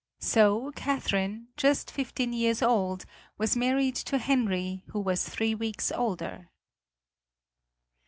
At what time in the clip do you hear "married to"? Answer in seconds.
3.55-4.17